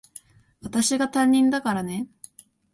[0.63, 2.07] 私が担任だからね。